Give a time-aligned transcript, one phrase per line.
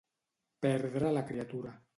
[0.67, 1.81] Perdre la criatura.